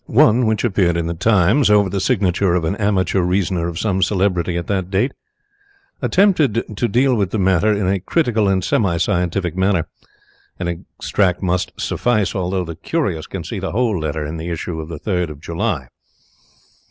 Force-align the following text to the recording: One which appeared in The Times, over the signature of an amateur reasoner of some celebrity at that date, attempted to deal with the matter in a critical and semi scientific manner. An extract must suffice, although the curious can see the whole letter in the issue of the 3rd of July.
One 0.07 0.47
which 0.47 0.63
appeared 0.63 0.97
in 0.97 1.05
The 1.05 1.13
Times, 1.13 1.69
over 1.69 1.87
the 1.87 1.99
signature 2.01 2.55
of 2.55 2.63
an 2.65 2.75
amateur 2.77 3.21
reasoner 3.21 3.67
of 3.67 3.77
some 3.77 4.01
celebrity 4.01 4.57
at 4.57 4.65
that 4.65 4.89
date, 4.89 5.11
attempted 6.01 6.63
to 6.75 6.87
deal 6.87 7.13
with 7.13 7.29
the 7.29 7.37
matter 7.37 7.71
in 7.71 7.85
a 7.87 7.99
critical 7.99 8.47
and 8.47 8.63
semi 8.63 8.97
scientific 8.97 9.55
manner. 9.55 9.87
An 10.57 10.67
extract 10.67 11.43
must 11.43 11.73
suffice, 11.79 12.33
although 12.33 12.65
the 12.65 12.75
curious 12.75 13.27
can 13.27 13.43
see 13.43 13.59
the 13.59 13.73
whole 13.73 13.99
letter 13.99 14.25
in 14.25 14.37
the 14.37 14.49
issue 14.49 14.79
of 14.81 14.89
the 14.89 14.97
3rd 14.99 15.29
of 15.29 15.39
July. 15.39 15.87